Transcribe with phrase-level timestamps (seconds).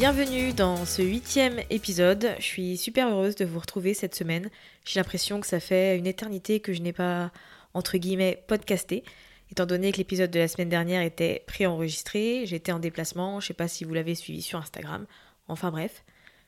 [0.00, 2.30] Bienvenue dans ce huitième épisode.
[2.38, 4.48] Je suis super heureuse de vous retrouver cette semaine.
[4.86, 7.30] J'ai l'impression que ça fait une éternité que je n'ai pas,
[7.74, 9.04] entre guillemets, podcasté.
[9.50, 13.48] Étant donné que l'épisode de la semaine dernière était préenregistré, j'étais en déplacement, je ne
[13.48, 15.04] sais pas si vous l'avez suivi sur Instagram.
[15.48, 16.02] Enfin bref,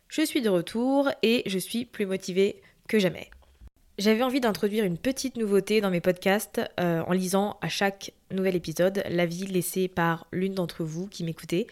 [0.09, 3.29] je suis de retour et je suis plus motivée que jamais.
[3.99, 8.57] J'avais envie d'introduire une petite nouveauté dans mes podcasts euh, en lisant à chaque nouvel
[8.57, 11.67] épisode l'avis laissé par l'une d'entre vous qui m'écoutez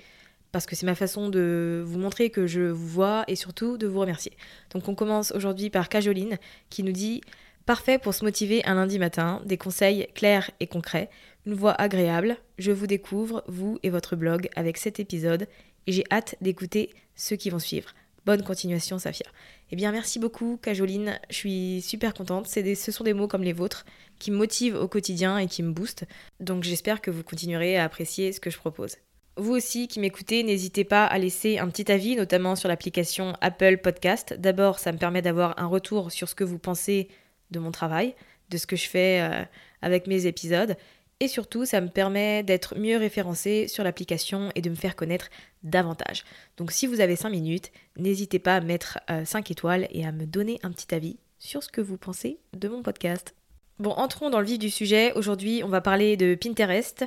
[0.53, 3.87] parce que c'est ma façon de vous montrer que je vous vois et surtout de
[3.87, 4.33] vous remercier.
[4.73, 6.39] Donc on commence aujourd'hui par Cajoline
[6.69, 7.21] qui nous dit
[7.67, 11.11] Parfait pour se motiver un lundi matin, des conseils clairs et concrets,
[11.47, 15.47] une voix agréable, je vous découvre, vous et votre blog, avec cet épisode,
[15.87, 17.95] et j'ai hâte d'écouter ceux qui vont suivre.
[18.27, 19.27] Bonne continuation, Safia.
[19.71, 21.19] Eh bien, merci beaucoup, Cajoline.
[21.31, 22.53] Je suis super contente.
[22.55, 23.87] Des, ce sont des mots comme les vôtres
[24.19, 26.05] qui me motivent au quotidien et qui me boostent.
[26.39, 28.97] Donc, j'espère que vous continuerez à apprécier ce que je propose.
[29.37, 33.79] Vous aussi qui m'écoutez, n'hésitez pas à laisser un petit avis, notamment sur l'application Apple
[33.79, 34.35] Podcast.
[34.39, 37.09] D'abord, ça me permet d'avoir un retour sur ce que vous pensez
[37.51, 38.15] de mon travail,
[38.51, 39.45] de ce que je fais euh,
[39.83, 40.77] avec mes épisodes.
[41.21, 45.29] Et surtout, ça me permet d'être mieux référencé sur l'application et de me faire connaître
[45.63, 46.25] davantage.
[46.57, 50.13] Donc si vous avez 5 minutes, n'hésitez pas à mettre 5 euh, étoiles et à
[50.13, 53.35] me donner un petit avis sur ce que vous pensez de mon podcast.
[53.79, 55.13] Bon, entrons dans le vif du sujet.
[55.15, 57.05] Aujourd'hui, on va parler de Pinterest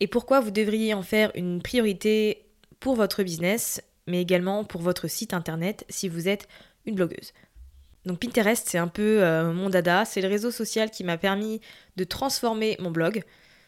[0.00, 2.44] et pourquoi vous devriez en faire une priorité
[2.80, 6.48] pour votre business, mais également pour votre site internet si vous êtes
[6.84, 7.32] une blogueuse?
[8.04, 11.60] Donc Pinterest, c'est un peu euh, mon dada, c'est le réseau social qui m'a permis
[11.96, 13.24] de transformer mon blog.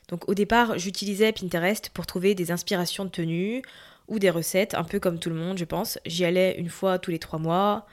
[0.09, 3.63] Donc au départ, j'utilisais Pinterest pour trouver des inspirations de tenues
[4.07, 5.99] ou des recettes, un peu comme tout le monde, je pense.
[6.07, 7.87] J'y allais une fois tous les trois mois.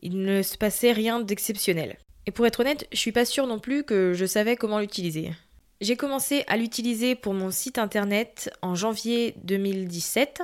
[0.00, 1.98] Il ne se passait rien d'exceptionnel.
[2.26, 5.32] Et pour être honnête, je suis pas sûre non plus que je savais comment l'utiliser.
[5.80, 10.42] J'ai commencé à l'utiliser pour mon site internet en janvier 2017.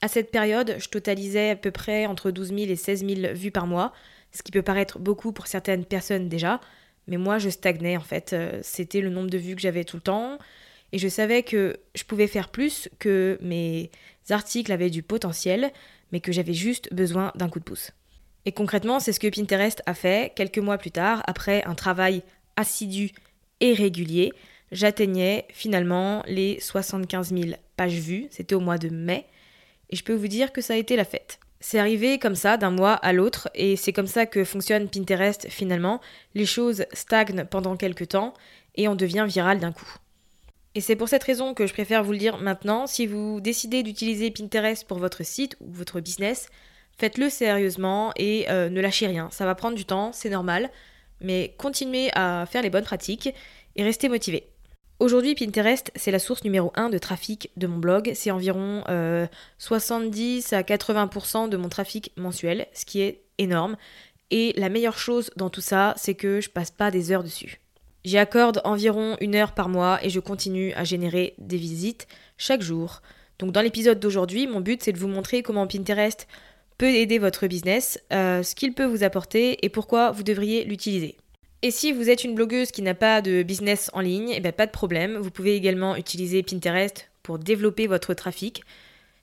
[0.00, 3.50] À cette période, je totalisais à peu près entre 12 000 et 16 000 vues
[3.50, 3.92] par mois,
[4.32, 6.58] ce qui peut paraître beaucoup pour certaines personnes déjà,
[7.06, 8.32] mais moi je stagnais en fait.
[8.32, 10.38] Euh, c'était le nombre de vues que j'avais tout le temps,
[10.92, 13.90] et je savais que je pouvais faire plus, que mes
[14.30, 15.70] articles avaient du potentiel,
[16.12, 17.90] mais que j'avais juste besoin d'un coup de pouce.
[18.46, 22.22] Et concrètement, c'est ce que Pinterest a fait quelques mois plus tard, après un travail
[22.56, 23.10] assidu
[23.60, 24.32] et régulier
[24.72, 29.26] j'atteignais finalement les 75 000 pages vues, c'était au mois de mai,
[29.90, 31.38] et je peux vous dire que ça a été la fête.
[31.60, 35.48] C'est arrivé comme ça d'un mois à l'autre, et c'est comme ça que fonctionne Pinterest
[35.48, 36.00] finalement.
[36.34, 38.34] Les choses stagnent pendant quelques temps,
[38.76, 39.96] et on devient viral d'un coup.
[40.74, 43.82] Et c'est pour cette raison que je préfère vous le dire maintenant, si vous décidez
[43.82, 46.48] d'utiliser Pinterest pour votre site ou votre business,
[46.98, 49.28] faites-le sérieusement et euh, ne lâchez rien.
[49.32, 50.70] Ça va prendre du temps, c'est normal,
[51.20, 53.34] mais continuez à faire les bonnes pratiques
[53.74, 54.48] et restez motivé.
[55.00, 58.10] Aujourd'hui, Pinterest, c'est la source numéro 1 de trafic de mon blog.
[58.14, 58.82] C'est environ
[59.58, 63.76] 70 euh, à 80% de mon trafic mensuel, ce qui est énorme.
[64.32, 67.60] Et la meilleure chose dans tout ça, c'est que je passe pas des heures dessus.
[68.04, 72.62] J'y accorde environ une heure par mois et je continue à générer des visites chaque
[72.62, 73.00] jour.
[73.38, 76.26] Donc dans l'épisode d'aujourd'hui, mon but c'est de vous montrer comment Pinterest
[76.76, 81.16] peut aider votre business, euh, ce qu'il peut vous apporter et pourquoi vous devriez l'utiliser.
[81.62, 84.52] Et si vous êtes une blogueuse qui n'a pas de business en ligne, eh bien
[84.52, 88.62] pas de problème, vous pouvez également utiliser Pinterest pour développer votre trafic.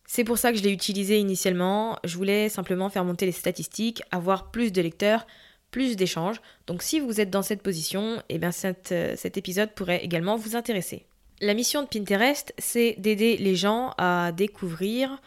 [0.05, 4.03] C'est pour ça que je l'ai utilisé initialement, je voulais simplement faire monter les statistiques,
[4.11, 5.25] avoir plus de lecteurs,
[5.71, 6.41] plus d'échanges.
[6.67, 8.51] Donc si vous êtes dans cette position, eh bien
[8.91, 11.05] euh, cet épisode pourrait également vous intéresser.
[11.41, 15.21] La mission de Pinterest, c'est d'aider les gens à découvrir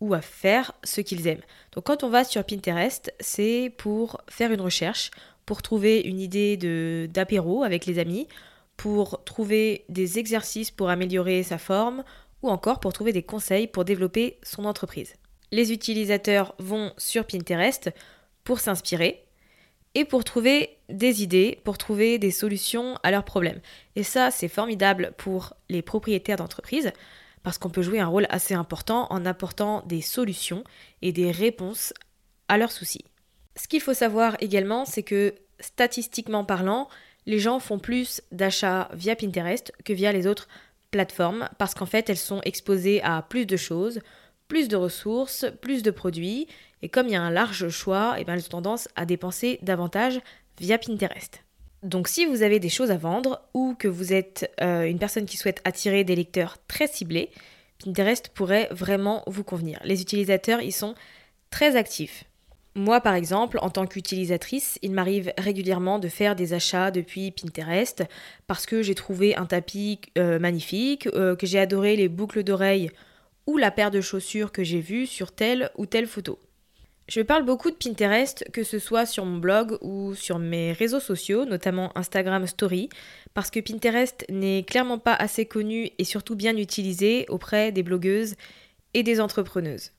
[0.00, 1.42] ou à faire ce qu'ils aiment.
[1.72, 5.10] Donc quand on va sur Pinterest, c'est pour faire une recherche,
[5.50, 6.56] pour trouver une idée
[7.08, 8.28] d'apéro avec les amis,
[8.76, 12.04] pour trouver des exercices pour améliorer sa forme
[12.44, 15.14] ou encore pour trouver des conseils pour développer son entreprise.
[15.50, 17.90] Les utilisateurs vont sur Pinterest
[18.44, 19.24] pour s'inspirer
[19.96, 23.60] et pour trouver des idées, pour trouver des solutions à leurs problèmes.
[23.96, 26.92] Et ça, c'est formidable pour les propriétaires d'entreprise
[27.42, 30.62] parce qu'on peut jouer un rôle assez important en apportant des solutions
[31.02, 31.92] et des réponses
[32.46, 33.09] à leurs soucis.
[33.60, 36.88] Ce qu'il faut savoir également, c'est que statistiquement parlant,
[37.26, 40.48] les gens font plus d'achats via Pinterest que via les autres
[40.90, 44.00] plateformes parce qu'en fait elles sont exposées à plus de choses,
[44.48, 46.48] plus de ressources, plus de produits
[46.80, 49.04] et comme il y a un large choix, et eh bien, elles ont tendance à
[49.04, 50.22] dépenser davantage
[50.58, 51.44] via Pinterest.
[51.82, 55.26] Donc si vous avez des choses à vendre ou que vous êtes euh, une personne
[55.26, 57.28] qui souhaite attirer des lecteurs très ciblés,
[57.84, 59.80] Pinterest pourrait vraiment vous convenir.
[59.84, 60.94] Les utilisateurs y sont
[61.50, 62.24] très actifs.
[62.76, 68.04] Moi, par exemple, en tant qu'utilisatrice, il m'arrive régulièrement de faire des achats depuis Pinterest
[68.46, 72.90] parce que j'ai trouvé un tapis euh, magnifique, euh, que j'ai adoré les boucles d'oreilles
[73.46, 76.38] ou la paire de chaussures que j'ai vue sur telle ou telle photo.
[77.08, 81.00] Je parle beaucoup de Pinterest, que ce soit sur mon blog ou sur mes réseaux
[81.00, 82.88] sociaux, notamment Instagram Story,
[83.34, 88.36] parce que Pinterest n'est clairement pas assez connu et surtout bien utilisé auprès des blogueuses
[88.94, 89.90] et des entrepreneuses.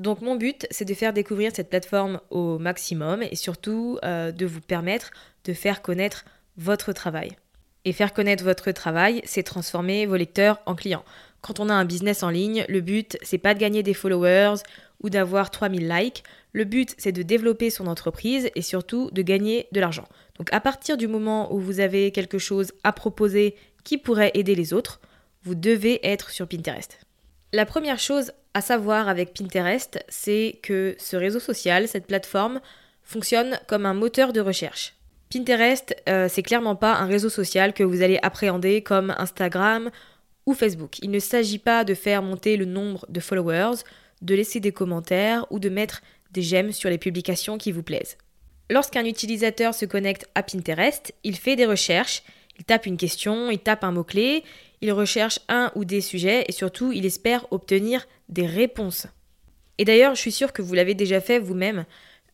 [0.00, 4.46] Donc mon but, c'est de faire découvrir cette plateforme au maximum et surtout euh, de
[4.46, 5.10] vous permettre
[5.44, 6.24] de faire connaître
[6.56, 7.36] votre travail.
[7.84, 11.04] Et faire connaître votre travail, c'est transformer vos lecteurs en clients.
[11.42, 14.62] Quand on a un business en ligne, le but, c'est pas de gagner des followers
[15.02, 16.24] ou d'avoir 3000 likes.
[16.52, 20.08] Le but, c'est de développer son entreprise et surtout de gagner de l'argent.
[20.38, 23.54] Donc à partir du moment où vous avez quelque chose à proposer
[23.84, 25.00] qui pourrait aider les autres,
[25.42, 26.98] vous devez être sur Pinterest.
[27.52, 32.60] La première chose à savoir avec Pinterest, c'est que ce réseau social, cette plateforme,
[33.02, 34.94] fonctionne comme un moteur de recherche.
[35.32, 39.90] Pinterest, euh, c'est clairement pas un réseau social que vous allez appréhender comme Instagram
[40.46, 40.98] ou Facebook.
[41.02, 43.82] Il ne s'agit pas de faire monter le nombre de followers,
[44.22, 48.16] de laisser des commentaires ou de mettre des j'aime sur les publications qui vous plaisent.
[48.68, 52.22] Lorsqu'un utilisateur se connecte à Pinterest, il fait des recherches,
[52.58, 54.44] il tape une question, il tape un mot-clé,
[54.80, 59.06] il recherche un ou des sujets et surtout il espère obtenir des réponses.
[59.78, 61.84] Et d'ailleurs, je suis sûre que vous l'avez déjà fait vous-même.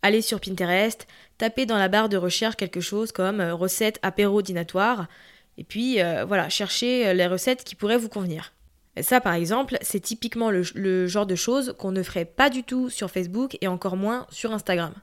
[0.02, 1.06] Allez sur Pinterest,
[1.38, 5.08] tapez dans la barre de recherche quelque chose comme euh, recette apéro dînatoire,
[5.58, 8.52] et puis euh, voilà, cherchez euh, les recettes qui pourraient vous convenir.
[9.00, 12.88] Ça, par exemple, c'est typiquement le, genre de choses qu'on ne ferait pas du tout
[12.88, 14.94] sur Facebook et encore moins sur Instagram.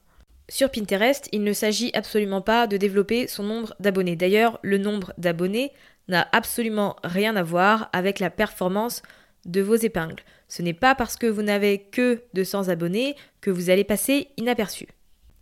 [0.50, 4.16] Sur Pinterest, il ne s'agit absolument pas de développer son nombre d'abonnés.
[4.16, 5.72] D'ailleurs, le nombre d'abonnés
[6.08, 9.04] n'a absolument rien à voir avec la performance
[9.46, 10.24] de vos épingles.
[10.48, 14.88] Ce n'est pas parce que vous n'avez que 200 abonnés que vous allez passer inaperçu.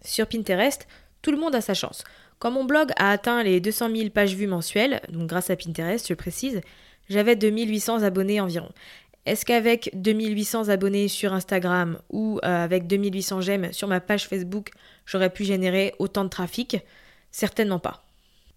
[0.03, 0.87] Sur Pinterest,
[1.21, 2.03] tout le monde a sa chance.
[2.39, 6.07] Quand mon blog a atteint les 200 000 pages vues mensuelles, donc grâce à Pinterest,
[6.07, 6.61] je précise,
[7.09, 8.69] j'avais 2800 abonnés environ.
[9.27, 14.71] Est-ce qu'avec 2800 abonnés sur Instagram ou euh, avec 2800 j'aime sur ma page Facebook,
[15.05, 16.77] j'aurais pu générer autant de trafic?
[17.29, 18.03] Certainement pas.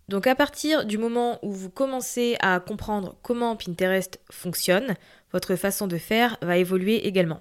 [0.09, 4.95] Donc à partir du moment où vous commencez à comprendre comment Pinterest fonctionne,
[5.33, 7.41] votre façon de faire va évoluer également.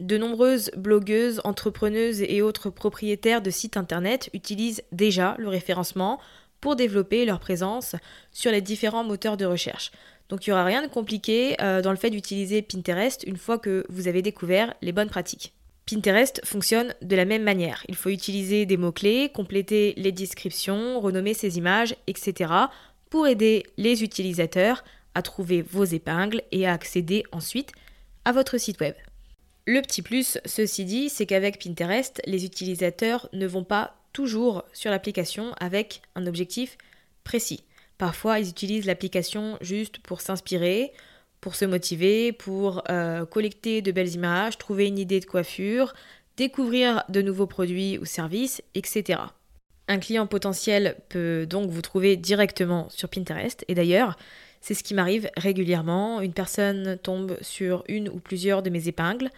[0.00, 6.18] De nombreuses blogueuses, entrepreneuses et autres propriétaires de sites internet utilisent déjà le référencement
[6.60, 7.96] pour développer leur présence
[8.30, 9.90] sur les différents moteurs de recherche.
[10.28, 13.58] Donc il n'y aura rien de compliqué euh, dans le fait d'utiliser Pinterest une fois
[13.58, 15.54] que vous avez découvert les bonnes pratiques.
[15.92, 17.84] Pinterest fonctionne de la même manière.
[17.86, 22.50] Il faut utiliser des mots-clés, compléter les descriptions, renommer ses images, etc.
[23.10, 24.84] pour aider les utilisateurs
[25.14, 27.72] à trouver vos épingles et à accéder ensuite
[28.24, 28.94] à votre site web.
[29.66, 34.90] Le petit plus, ceci dit, c'est qu'avec Pinterest, les utilisateurs ne vont pas toujours sur
[34.90, 36.78] l'application avec un objectif
[37.22, 37.64] précis.
[37.98, 40.92] Parfois, ils utilisent l'application juste pour s'inspirer,
[41.42, 45.92] pour se motiver, pour euh, collecter de belles images, trouver une idée de coiffure,
[46.38, 49.18] découvrir de nouveaux produits ou services, etc.
[49.88, 53.64] Un client potentiel peut donc vous trouver directement sur Pinterest.
[53.66, 54.16] Et d'ailleurs,
[54.60, 56.20] c'est ce qui m'arrive régulièrement.
[56.20, 59.28] Une personne tombe sur une ou plusieurs de mes épingles,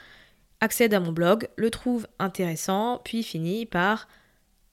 [0.60, 4.08] accède à mon blog, le trouve intéressant, puis finit par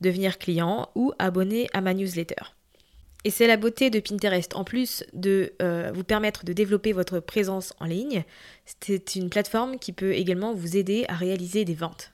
[0.02, 2.54] devenir client ou abonné à ma newsletter.
[3.24, 4.56] Et c'est la beauté de Pinterest.
[4.56, 8.24] En plus de euh, vous permettre de développer votre présence en ligne,
[8.82, 12.14] c'est une plateforme qui peut également vous aider à réaliser des ventes.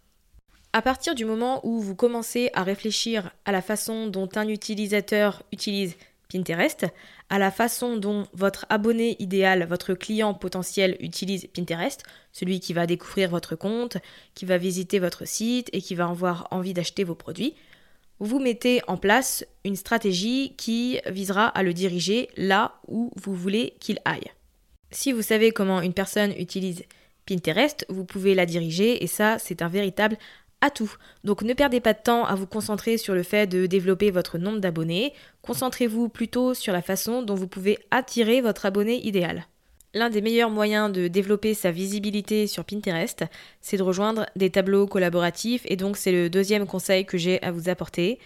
[0.73, 5.43] À partir du moment où vous commencez à réfléchir à la façon dont un utilisateur
[5.53, 5.95] utilise
[6.31, 6.85] Pinterest,
[7.29, 12.85] à la façon dont votre abonné idéal, votre client potentiel utilise Pinterest, celui qui va
[12.85, 13.97] découvrir votre compte,
[14.33, 17.55] qui va visiter votre site et qui va avoir envie d'acheter vos produits,
[18.19, 23.73] vous mettez en place une stratégie qui visera à le diriger là où vous voulez
[23.79, 24.31] qu'il aille.
[24.91, 26.83] Si vous savez comment une personne utilise
[27.25, 30.17] Pinterest, vous pouvez la diriger et ça, c'est un véritable
[30.61, 30.95] atout.
[31.23, 34.37] Donc ne perdez pas de temps à vous concentrer sur le fait de développer votre
[34.37, 39.45] nombre d'abonnés, concentrez-vous plutôt sur la façon dont vous pouvez attirer votre abonné idéal.
[39.93, 43.23] L'un des meilleurs moyens de développer sa visibilité sur Pinterest,
[43.61, 47.51] c'est de rejoindre des tableaux collaboratifs et donc c'est le deuxième conseil que j'ai à
[47.51, 48.19] vous apporter.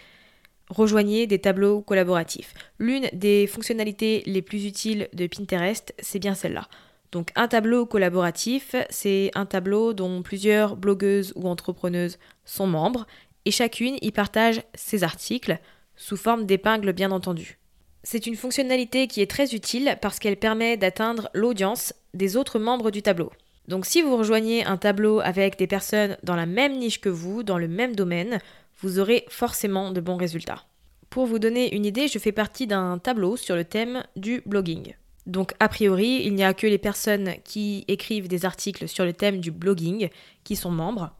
[0.68, 2.52] Rejoignez des tableaux collaboratifs.
[2.78, 6.68] L'une des fonctionnalités les plus utiles de Pinterest, c'est bien celle-là.
[7.12, 13.06] Donc un tableau collaboratif, c'est un tableau dont plusieurs blogueuses ou entrepreneuses sont membres
[13.44, 15.58] et chacune y partage ses articles
[15.94, 17.58] sous forme d'épingles bien entendu.
[18.04, 22.90] C'est une fonctionnalité qui est très utile parce qu'elle permet d'atteindre l'audience des autres membres
[22.90, 23.30] du tableau.
[23.68, 27.44] Donc si vous rejoignez un tableau avec des personnes dans la même niche que vous,
[27.44, 28.40] dans le même domaine,
[28.80, 30.64] vous aurez forcément de bons résultats.
[31.10, 34.94] Pour vous donner une idée, je fais partie d'un tableau sur le thème du blogging.
[35.26, 39.12] Donc a priori, il n'y a que les personnes qui écrivent des articles sur le
[39.12, 40.08] thème du blogging
[40.42, 41.14] qui sont membres.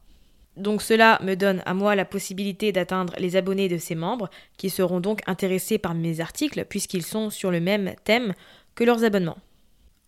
[0.57, 4.29] Donc cela me donne à moi la possibilité d'atteindre les abonnés de ces membres,
[4.59, 8.35] qui seront donc intéressés par mes articles, puisqu'ils sont sur le même thème
[8.75, 9.39] que leurs abonnements.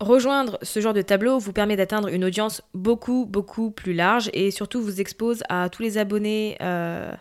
[0.00, 4.50] Rejoindre ce genre de tableau vous permet d'atteindre une audience beaucoup, beaucoup plus large et
[4.50, 7.12] surtout vous expose à tous les abonnés euh,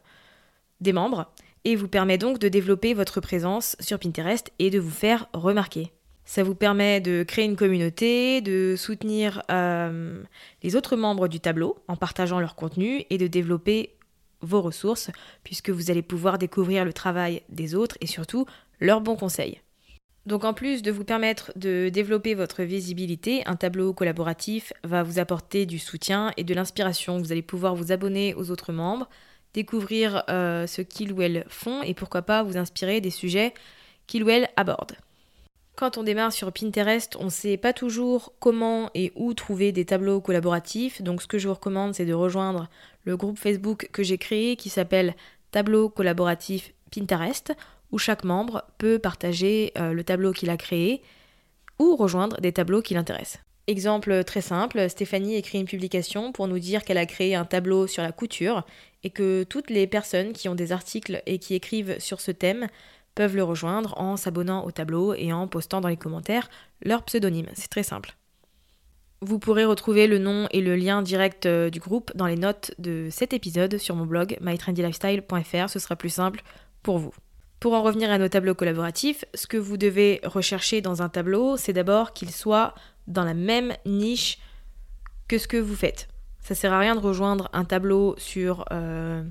[0.82, 1.32] des membres
[1.66, 5.94] et vous permet donc de développer votre présence sur Pinterest et de vous faire remarquer.
[6.26, 10.24] Ça vous permet de créer une communauté, de soutenir euh,
[10.64, 13.96] les autres membres du tableau en partageant leur contenu et de développer
[14.42, 15.10] vos ressources
[15.44, 18.46] puisque vous allez pouvoir découvrir le travail des autres et surtout
[18.80, 19.62] leurs bons conseils.
[20.26, 25.20] Donc en plus de vous permettre de développer votre visibilité, un tableau collaboratif va vous
[25.20, 27.18] apporter du soutien et de l'inspiration.
[27.18, 29.10] Vous allez pouvoir vous abonner aux autres membres,
[29.54, 33.54] découvrir euh, ce qu'ils ou elles font et pourquoi pas vous inspirer des sujets
[34.08, 34.96] qu'ils ou elles abordent.
[35.76, 39.86] Quand on démarre sur Pinterest, on ne sait pas toujours comment et où trouver des
[39.86, 41.02] tableaux collaboratifs.
[41.02, 42.70] Donc ce que je vous recommande, c'est de rejoindre
[43.06, 45.16] le groupe Facebook que j'ai créé qui s'appelle
[45.52, 47.54] Tableau collaboratif Pinterest,
[47.92, 51.02] où chaque membre peut partager euh, le tableau qu'il a créé
[51.80, 53.42] ou rejoindre des tableaux qui l'intéressent.
[53.66, 57.88] Exemple très simple, Stéphanie écrit une publication pour nous dire qu'elle a créé un tableau
[57.88, 58.66] sur la couture
[59.04, 62.68] et que toutes les personnes qui ont des articles et qui écrivent sur ce thème
[63.16, 66.50] peuvent le rejoindre en s'abonnant au tableau et en postant dans les commentaires
[66.82, 67.48] leur pseudonyme.
[67.54, 68.16] C'est très simple.
[69.22, 72.74] Vous pourrez retrouver le nom et le lien direct euh, du groupe dans les notes
[72.78, 76.44] de cet épisode sur mon blog mytrendylifestyle.fr, ce sera plus simple
[76.82, 77.14] pour vous.
[77.62, 81.56] Pour en revenir à nos tableaux collaboratifs, ce que vous devez rechercher dans un tableau,
[81.56, 82.74] c'est d'abord qu'il soit
[83.08, 84.40] dans la même niche
[85.30, 86.10] que ce que vous faites.
[86.42, 89.24] Ça sert à rien de rejoindre un tableau sur euh,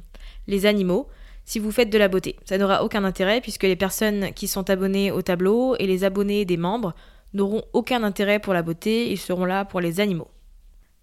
[0.47, 1.09] les animaux
[1.45, 2.37] si vous faites de la beauté.
[2.45, 6.45] Ça n'aura aucun intérêt puisque les personnes qui sont abonnées au tableau et les abonnés
[6.45, 6.95] des membres
[7.35, 10.29] n'auront aucun intérêt pour la beauté, ils seront là pour les animaux.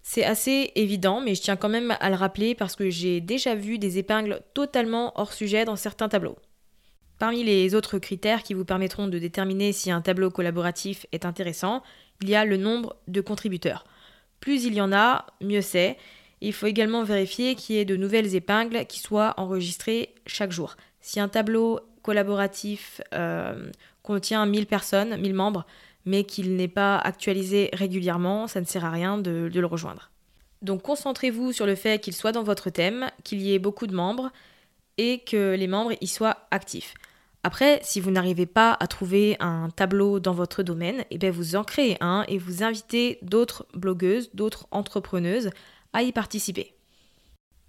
[0.02, 3.54] C'est assez évident, mais je tiens quand même à le rappeler parce que j'ai déjà
[3.54, 6.36] vu des épingles totalement hors sujet dans certains tableaux.
[7.18, 11.82] Parmi les autres critères qui vous permettront de déterminer si un tableau collaboratif est intéressant,
[12.22, 13.84] il y a le nombre de contributeurs.
[14.40, 15.98] Plus il y en a, mieux c'est,
[16.40, 20.76] il faut également vérifier qu'il y ait de nouvelles épingles qui soient enregistrées chaque jour.
[21.00, 23.70] Si un tableau collaboratif euh,
[24.02, 25.66] contient 1000 personnes, 1000 membres,
[26.06, 30.10] mais qu'il n'est pas actualisé régulièrement, ça ne sert à rien de, le rejoindre.
[30.62, 33.94] Donc concentrez-vous sur le fait qu'il soit dans votre thème, qu'il y ait beaucoup de
[33.94, 34.30] membres
[34.98, 36.94] et que les membres y soient actifs.
[37.42, 41.56] Après, si vous n'arrivez pas à trouver un tableau dans votre domaine, eh bien vous
[41.56, 45.50] en créez un et vous invitez d'autres blogueuses, d'autres entrepreneuses
[45.92, 46.74] à y participer.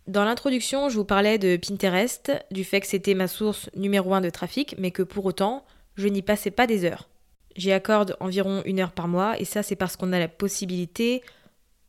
[0.08, 4.22] Dans l'introduction, je vous parlais de Pinterest, du fait que c'était ma source numéro un
[4.22, 5.64] de trafic, mais que pour autant,
[5.96, 7.08] je n'y passais pas des heures.
[7.56, 11.22] J'y accorde environ une heure par mois, et ça c'est parce qu'on a la possibilité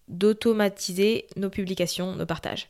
[0.09, 2.69] d'automatiser nos publications, nos partages.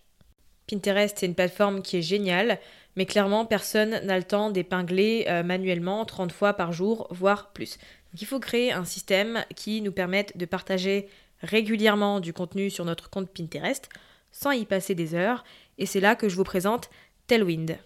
[0.71, 2.59] Pinterest, c'est une plateforme qui est géniale,
[2.97, 7.79] mais clairement, personne n'a le temps d'épingler euh, manuellement 30 fois par jour, voire plus.
[8.13, 11.09] Donc il faut créer un système qui nous permette de partager
[11.43, 13.89] régulièrement du contenu sur notre compte Pinterest
[14.31, 15.45] sans y passer des heures,
[15.79, 16.91] et c'est là que je vous présente
[17.27, 17.77] Tailwind.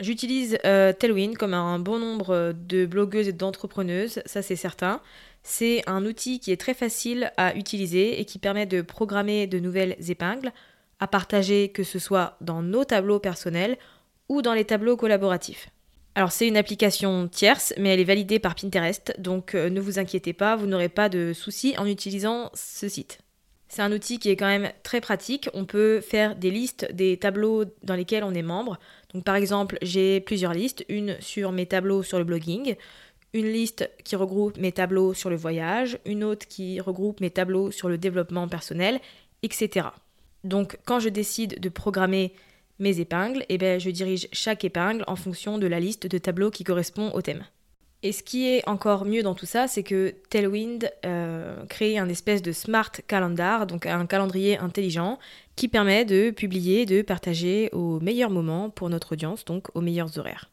[0.00, 0.92] J'utilise euh,
[1.36, 5.00] comme un bon nombre de blogueuses et d'entrepreneuses, ça c'est certain.
[5.42, 9.58] C'est un outil qui est très facile à utiliser et qui permet de programmer de
[9.58, 10.52] nouvelles épingles
[11.00, 13.76] à partager que ce soit dans nos tableaux personnels
[14.28, 15.68] ou dans les tableaux collaboratifs.
[16.18, 20.00] Alors c'est une application tierce, mais elle est validée par Pinterest, donc euh, ne vous
[20.00, 23.20] inquiétez pas, vous n'aurez pas de soucis en utilisant ce site.
[23.68, 25.48] C'est un outil qui est quand même très pratique.
[25.54, 28.80] On peut faire des listes des tableaux dans lesquels on est membre.
[29.14, 32.74] Donc par exemple, j'ai plusieurs listes, une sur mes tableaux sur le blogging,
[33.32, 37.70] une liste qui regroupe mes tableaux sur le voyage, une autre qui regroupe mes tableaux
[37.70, 38.98] sur le développement personnel,
[39.44, 39.86] etc.
[40.42, 42.32] Donc quand je décide de programmer
[42.78, 46.50] mes épingles, eh ben, je dirige chaque épingle en fonction de la liste de tableaux
[46.50, 47.44] qui correspond au thème.
[48.04, 52.08] Et ce qui est encore mieux dans tout ça, c'est que Tailwind euh, crée un
[52.08, 55.18] espèce de smart calendar, donc un calendrier intelligent,
[55.56, 60.16] qui permet de publier, de partager au meilleur moment pour notre audience, donc aux meilleurs
[60.16, 60.48] horaires.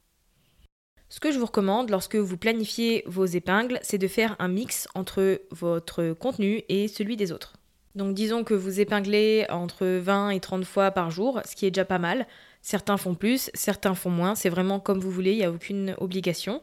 [1.10, 4.88] Ce que je vous recommande lorsque vous planifiez vos épingles, c'est de faire un mix
[4.96, 7.54] entre votre contenu et celui des autres.
[7.96, 11.72] Donc disons que vous épinglez entre 20 et 30 fois par jour, ce qui est
[11.72, 12.28] déjà pas mal.
[12.62, 15.96] Certains font plus, certains font moins, c'est vraiment comme vous voulez, il n'y a aucune
[16.00, 16.62] obligation.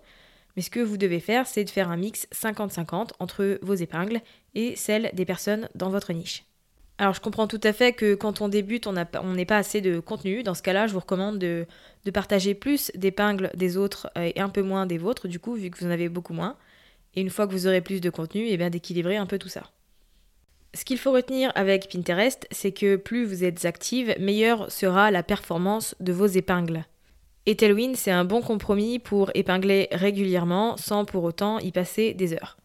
[0.57, 4.21] Mais ce que vous devez faire, c'est de faire un mix 50-50 entre vos épingles
[4.55, 6.45] et celles des personnes dans votre niche.
[6.99, 10.01] Alors je comprends tout à fait que quand on débute, on n'est pas assez de
[10.01, 10.43] contenu.
[10.43, 11.67] Dans ce cas-là, je vous recommande de,
[12.13, 15.79] partager plus d'épingles des autres et un peu moins des vôtres, du coup, vu que
[15.79, 16.57] vous en avez beaucoup moins.
[17.15, 19.71] Et une fois que vous aurez plus de contenu, eh d'équilibrer un peu tout ça.
[20.75, 25.23] Ce qu'il faut retenir avec Pinterest, c'est que plus vous êtes active, meilleure sera la
[25.23, 26.85] performance de vos épingles.
[27.45, 32.33] Et Tailwind, c'est un bon compromis pour épingler régulièrement sans pour autant y passer des
[32.33, 32.57] heures.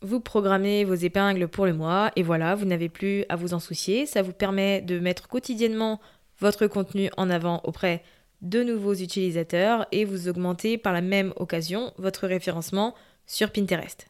[0.00, 3.60] Vous programmez vos épingles pour le mois et voilà, vous n'avez plus à vous en
[3.60, 4.06] soucier.
[4.06, 6.00] Ça vous permet de mettre quotidiennement
[6.40, 8.02] votre contenu en avant auprès
[8.42, 12.94] de nouveaux utilisateurs et vous augmentez par la même occasion votre référencement
[13.26, 14.08] sur Pinterest.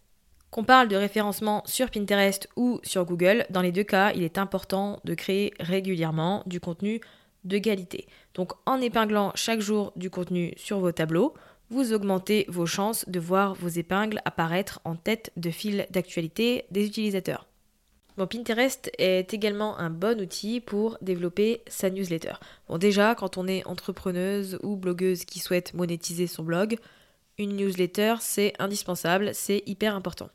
[0.55, 4.39] Qu'on parle de référencement sur Pinterest ou sur Google, dans les deux cas, il est
[4.39, 7.01] important de créer régulièrement du contenu
[7.43, 8.07] de qualité.
[8.35, 11.35] Donc en épinglant chaque jour du contenu sur vos tableaux,
[11.71, 16.87] vous augmentez vos chances de voir vos épingles apparaître en tête de fil d'actualité des
[16.87, 17.49] utilisateurs.
[18.17, 22.35] Bon, Pinterest est également un bon outil pour développer sa newsletter.
[22.69, 26.79] Bon, déjà, quand on est entrepreneuse ou blogueuse qui souhaite monétiser son blog,
[27.39, 30.31] une newsletter, c'est indispensable, c'est hyper important.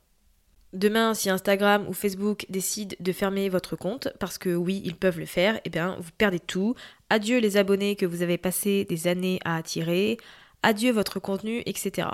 [0.73, 5.19] Demain, si Instagram ou Facebook décident de fermer votre compte, parce que oui, ils peuvent
[5.19, 6.75] le faire, eh bien, vous perdez tout.
[7.09, 10.17] Adieu les abonnés que vous avez passé des années à attirer,
[10.61, 12.09] adieu votre contenu, etc.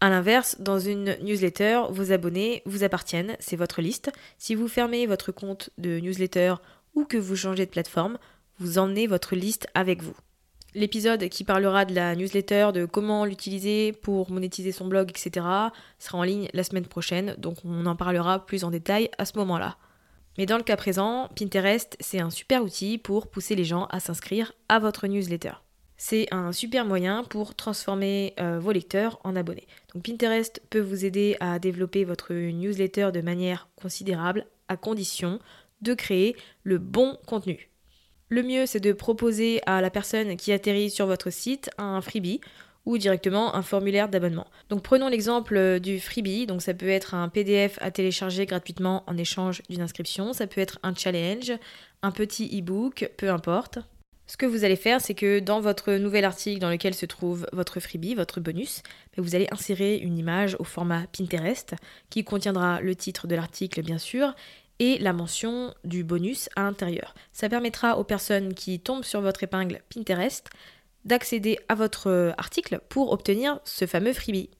[0.00, 4.12] A l'inverse, dans une newsletter, vos abonnés vous appartiennent, c'est votre liste.
[4.36, 6.56] Si vous fermez votre compte de newsletter
[6.94, 8.18] ou que vous changez de plateforme,
[8.58, 10.16] vous emmenez votre liste avec vous.
[10.76, 15.46] L'épisode qui parlera de la newsletter, de comment l'utiliser pour monétiser son blog, etc.,
[16.00, 19.38] sera en ligne la semaine prochaine, donc on en parlera plus en détail à ce
[19.38, 19.76] moment-là.
[20.36, 24.00] Mais dans le cas présent, Pinterest, c'est un super outil pour pousser les gens à
[24.00, 25.52] s'inscrire à votre newsletter.
[25.96, 29.68] C'est un super moyen pour transformer euh, vos lecteurs en abonnés.
[29.94, 35.38] Donc Pinterest peut vous aider à développer votre newsletter de manière considérable à condition
[35.82, 36.34] de créer
[36.64, 37.70] le bon contenu.
[38.28, 42.40] Le mieux, c'est de proposer à la personne qui atterrit sur votre site un freebie
[42.86, 44.46] ou directement un formulaire d'abonnement.
[44.68, 49.16] Donc prenons l'exemple du freebie, donc ça peut être un PDF à télécharger gratuitement en
[49.16, 51.52] échange d'une inscription, ça peut être un challenge,
[52.02, 53.78] un petit e-book, peu importe.
[54.26, 57.46] Ce que vous allez faire, c'est que dans votre nouvel article dans lequel se trouve
[57.52, 58.82] votre freebie, votre bonus,
[59.14, 61.74] ben, vous allez insérer une image au format Pinterest
[62.08, 64.34] qui contiendra le titre de l'article bien sûr
[64.78, 67.14] et la mention du bonus à l'intérieur.
[67.32, 70.48] Ça permettra aux personnes qui tombent sur votre épingle Pinterest
[71.04, 74.50] d'accéder à votre euh, article pour obtenir ce fameux freebie.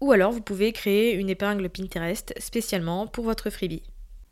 [0.00, 3.82] Ou alors vous pouvez créer une épingle Pinterest spécialement pour votre freebie.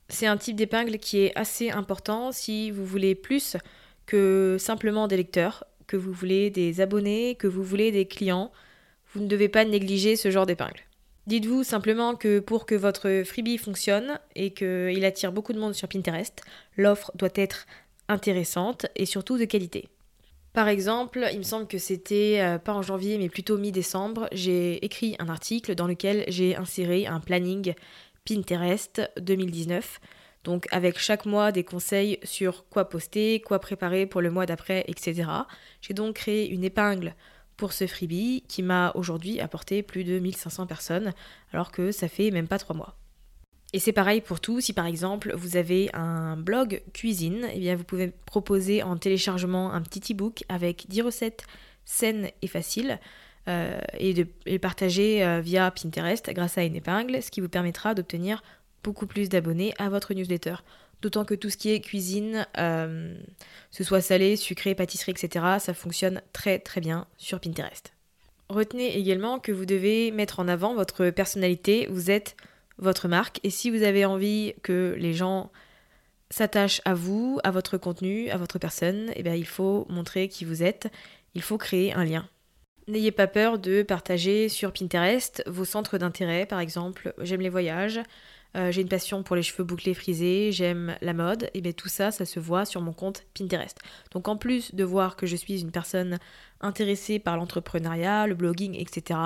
[0.08, 3.56] C'est un type d'épingle qui est assez important si vous voulez plus
[4.06, 8.50] que simplement des lecteurs, que vous voulez des abonnés, que vous voulez des clients.
[9.12, 10.87] Vous ne devez pas négliger ce genre d'épingle.
[11.28, 15.86] Dites-vous simplement que pour que votre freebie fonctionne et qu'il attire beaucoup de monde sur
[15.86, 16.40] Pinterest,
[16.78, 17.66] l'offre doit être
[18.08, 19.90] intéressante et surtout de qualité.
[20.54, 24.82] Par exemple, il me semble que c'était euh, pas en janvier mais plutôt mi-décembre, j'ai
[24.82, 27.74] écrit un article dans lequel j'ai inséré un planning
[28.24, 30.00] Pinterest 2019.
[30.44, 34.82] Donc avec chaque mois des conseils sur quoi poster, quoi préparer pour le mois d'après,
[34.88, 35.28] etc.
[35.82, 37.14] J'ai donc créé une épingle
[37.58, 41.12] pour ce freebie qui m'a aujourd'hui apporté plus de 1500 personnes
[41.52, 42.96] alors que ça fait même pas trois mois.
[43.74, 47.76] Et c'est pareil pour tout, si par exemple vous avez un blog cuisine, eh bien
[47.76, 51.44] vous pouvez proposer en téléchargement un petit e-book avec 10 recettes
[51.84, 52.98] saines et faciles
[53.48, 57.48] euh, et de les partager euh, via Pinterest grâce à une épingle, ce qui vous
[57.48, 58.42] permettra d'obtenir
[58.82, 60.56] beaucoup plus d'abonnés à votre newsletter.
[61.00, 63.16] D'autant que tout ce qui est cuisine, euh,
[63.70, 67.92] ce soit salé, sucré, pâtisserie, etc., ça fonctionne très très bien sur Pinterest.
[68.48, 72.34] Retenez également que vous devez mettre en avant votre personnalité, vous êtes
[72.78, 73.40] votre marque.
[73.44, 75.50] Et si vous avez envie que les gens
[76.30, 80.44] s'attachent à vous, à votre contenu, à votre personne, eh bien, il faut montrer qui
[80.44, 80.88] vous êtes.
[81.34, 82.28] Il faut créer un lien.
[82.86, 88.00] N'ayez pas peur de partager sur Pinterest vos centres d'intérêt, par exemple, j'aime les voyages,
[88.56, 91.88] euh, j'ai une passion pour les cheveux bouclés frisés, j'aime la mode, et bien tout
[91.88, 93.78] ça, ça se voit sur mon compte Pinterest.
[94.12, 96.18] Donc en plus de voir que je suis une personne
[96.60, 99.20] intéressée par l'entrepreneuriat, le blogging, etc.,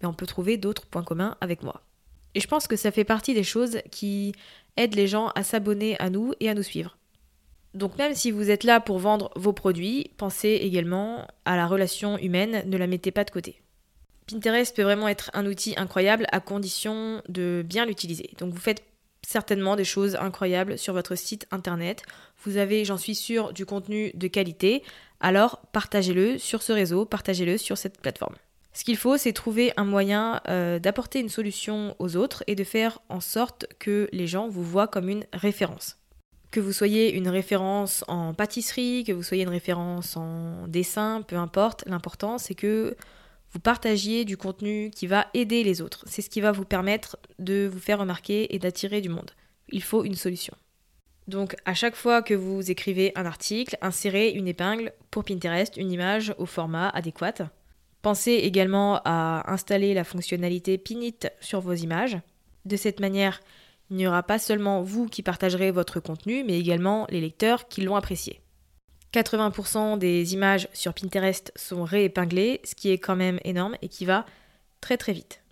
[0.00, 1.82] mais on peut trouver d'autres points communs avec moi.
[2.34, 4.34] Et je pense que ça fait partie des choses qui
[4.76, 6.98] aident les gens à s'abonner à nous et à nous suivre.
[7.72, 12.18] Donc même si vous êtes là pour vendre vos produits, pensez également à la relation
[12.18, 13.62] humaine, ne la mettez pas de côté.
[14.30, 18.30] Pinterest peut vraiment être un outil incroyable à condition de bien l'utiliser.
[18.38, 18.82] Donc vous faites
[19.26, 22.02] certainement des choses incroyables sur votre site internet.
[22.44, 24.82] Vous avez, j'en suis sûre, du contenu de qualité.
[25.20, 28.34] Alors partagez-le sur ce réseau, partagez-le sur cette plateforme.
[28.72, 32.62] Ce qu'il faut, c'est trouver un moyen euh, d'apporter une solution aux autres et de
[32.62, 35.96] faire en sorte que les gens vous voient comme une référence.
[36.50, 41.36] Que vous soyez une référence en pâtisserie, que vous soyez une référence en dessin, peu
[41.36, 42.96] importe, l'important c'est que
[43.56, 46.04] vous partagiez du contenu qui va aider les autres.
[46.06, 49.30] C'est ce qui va vous permettre de vous faire remarquer et d'attirer du monde.
[49.70, 50.54] Il faut une solution.
[51.26, 55.90] Donc à chaque fois que vous écrivez un article, insérez une épingle pour Pinterest, une
[55.90, 57.50] image au format adéquat.
[58.02, 62.18] Pensez également à installer la fonctionnalité Pinit sur vos images.
[62.66, 63.40] De cette manière,
[63.88, 67.80] il n'y aura pas seulement vous qui partagerez votre contenu, mais également les lecteurs qui
[67.80, 68.42] l'ont apprécié.
[69.16, 74.04] 80% des images sur Pinterest sont réépinglées, ce qui est quand même énorme et qui
[74.04, 74.26] va
[74.80, 75.42] très très vite.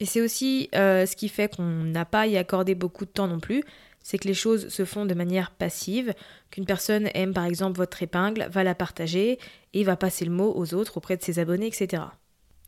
[0.00, 3.10] Et c'est aussi euh, ce qui fait qu'on n'a pas à y accorder beaucoup de
[3.10, 3.64] temps non plus,
[4.02, 6.12] c'est que les choses se font de manière passive,
[6.50, 9.38] qu'une personne aime par exemple votre épingle, va la partager
[9.72, 12.02] et va passer le mot aux autres auprès de ses abonnés, etc.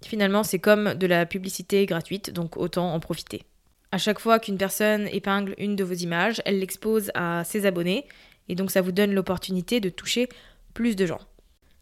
[0.02, 3.42] Finalement, c'est comme de la publicité gratuite, donc autant en profiter.
[3.92, 8.06] À chaque fois qu'une personne épingle une de vos images, elle l'expose à ses abonnés,
[8.48, 10.28] et donc ça vous donne l'opportunité de toucher
[10.74, 11.20] plus de gens.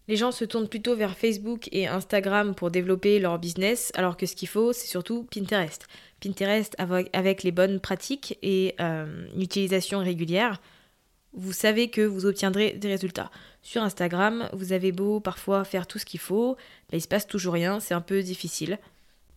[0.07, 4.27] Les gens se tournent plutôt vers Facebook et Instagram pour développer leur business, alors que
[4.27, 5.87] ce qu'il faut, c'est surtout Pinterest.
[6.21, 10.61] Pinterest avec, les bonnes pratiques et euh, une utilisation régulière,
[11.33, 13.31] vous savez que vous obtiendrez des résultats.
[13.63, 16.57] Sur Instagram, vous avez beau parfois faire tout ce qu'il faut,
[16.93, 18.79] mais il se passe toujours rien, c'est un peu difficile.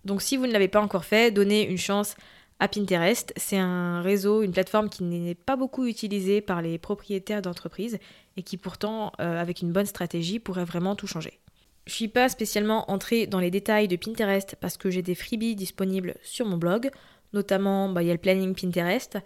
[0.05, 2.15] Donc si vous ne l'avez pas encore fait, donnez une chance
[2.59, 3.33] à Pinterest.
[3.35, 7.99] C'est un réseau, une plateforme qui n'est pas beaucoup utilisée par les propriétaires d'entreprises
[8.35, 11.39] et qui pourtant, euh, avec une bonne stratégie, pourrait vraiment tout changer.
[11.85, 15.55] Je suis pas spécialement entrée dans les détails de Pinterest parce que j'ai des freebies
[15.55, 16.91] disponibles sur mon blog,
[17.33, 19.17] notamment bah, il y a le planning Pinterest,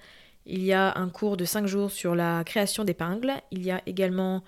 [0.46, 3.82] il y a un cours de 5 jours sur la création d'épingles, il y a
[3.88, 4.44] également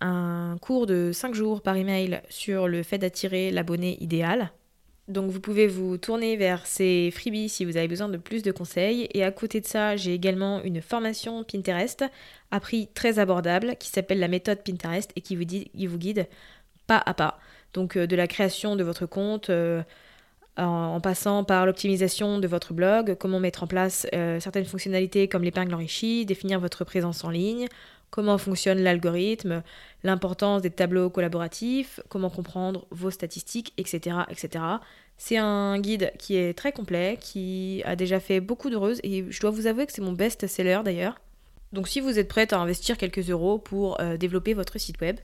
[0.00, 4.52] un cours de 5 jours par email sur le fait d'attirer l'abonné idéal,
[5.08, 8.50] donc vous pouvez vous tourner vers ces freebies si vous avez besoin de plus de
[8.50, 9.08] conseils.
[9.14, 12.04] Et à côté de ça, j'ai également une formation Pinterest
[12.50, 16.26] à prix très abordable qui s'appelle la méthode Pinterest et qui vous, guide
[16.88, 17.38] pas à pas.
[17.72, 19.82] Donc euh, de la création de votre compte euh,
[20.56, 25.44] en, passant par l'optimisation de votre blog, comment mettre en place euh, certaines fonctionnalités comme
[25.44, 27.68] l'épingle enrichie, définir votre présence en ligne,
[28.10, 29.62] comment fonctionne l'algorithme,
[30.02, 34.16] l'importance des tableaux collaboratifs, comment comprendre vos statistiques, etc.
[34.30, 34.64] etc.
[35.18, 39.40] C'est un guide qui est très complet, qui a déjà fait beaucoup d'heureuses et je
[39.40, 41.20] dois vous avouer que c'est mon best-seller d'ailleurs.
[41.72, 45.16] Donc si vous êtes prête à investir quelques euros pour euh, développer votre site web,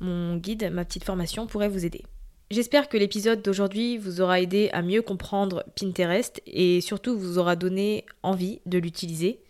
[0.00, 2.02] mon guide, ma petite formation pourrait vous aider.
[2.50, 7.56] J'espère que l'épisode d'aujourd'hui vous aura aidé à mieux comprendre Pinterest et surtout vous aura
[7.56, 9.40] donné envie de l'utiliser.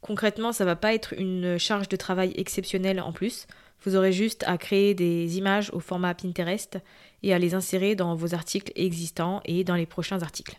[0.00, 3.46] Concrètement, ça va pas être une charge de travail exceptionnelle en plus.
[3.84, 6.78] Vous aurez juste à créer des images au format Pinterest
[7.22, 10.58] et à les insérer dans vos articles existants et dans les prochains articles.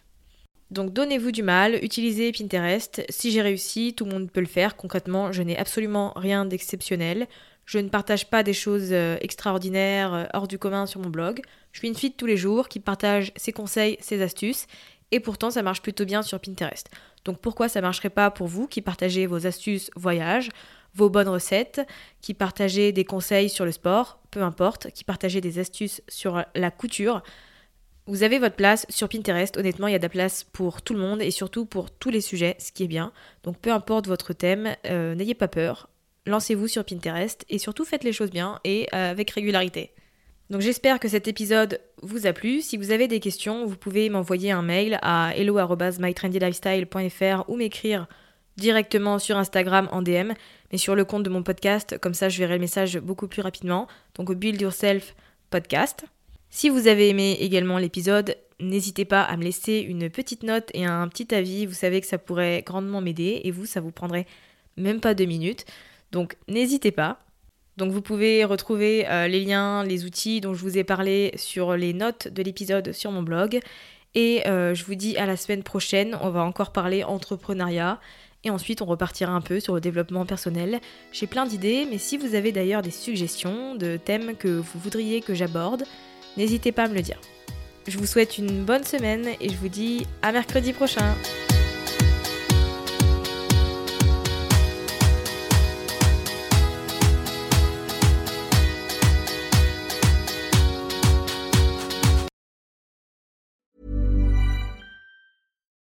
[0.72, 3.04] Donc donnez-vous du mal, utilisez Pinterest.
[3.10, 4.76] Si j'ai réussi, tout le monde peut le faire.
[4.76, 7.28] Concrètement, je n'ai absolument rien d'exceptionnel.
[7.66, 11.42] Je ne partage pas des choses euh, extraordinaires, euh, hors du commun sur mon blog.
[11.72, 14.66] Je suis une fille tous les jours qui partage ses conseils, ses astuces
[15.12, 16.90] et pourtant ça marche plutôt bien sur Pinterest.
[17.26, 20.50] Donc pourquoi ça marcherait pas pour vous qui partagez vos astuces voyage,
[20.96, 21.82] vos bonnes recettes,
[22.22, 26.72] qui partagez des conseils sur le sport, peu importe, qui partagez des astuces sur la
[26.72, 27.22] couture?
[28.08, 30.94] Vous avez votre place sur Pinterest, honnêtement il y a de la place pour tout
[30.94, 33.12] le monde et surtout pour tous les sujets, ce qui est bien.
[33.44, 35.90] Donc peu importe votre thème, euh, n'ayez pas peur,
[36.26, 39.94] lancez-vous sur Pinterest et surtout faites les choses bien et euh, avec régularité.
[40.50, 42.62] Donc j'espère que cet épisode vous a plu.
[42.62, 48.08] Si vous avez des questions, vous pouvez m'envoyer un mail à hello@mytrendylifestyle.fr ou m'écrire
[48.58, 50.34] directement sur Instagram en DM,
[50.72, 53.42] mais sur le compte de mon podcast, comme ça je verrai le message beaucoup plus
[53.42, 53.88] rapidement.
[54.16, 55.16] Donc Build Yourself
[55.52, 56.06] podcast.
[56.50, 60.86] Si vous avez aimé également l'épisode, n'hésitez pas à me laisser une petite note et
[60.86, 61.68] un petit avis.
[61.68, 64.26] Vous savez que ça pourrait grandement m'aider et vous, ça vous prendrait
[64.78, 65.66] même pas deux minutes.
[66.12, 67.20] Donc n'hésitez pas.
[67.80, 71.78] Donc vous pouvez retrouver euh, les liens, les outils dont je vous ai parlé sur
[71.78, 73.62] les notes de l'épisode sur mon blog.
[74.16, 78.00] Et euh, je vous dis à la semaine prochaine, on va encore parler entrepreneuriat.
[78.44, 80.80] Et ensuite, on repartira un peu sur le développement personnel.
[81.14, 85.22] J'ai plein d'idées, mais si vous avez d'ailleurs des suggestions de thèmes que vous voudriez
[85.22, 85.84] que j'aborde,
[86.36, 87.20] n'hésitez pas à me le dire.
[87.88, 91.16] Je vous souhaite une bonne semaine et je vous dis à mercredi prochain.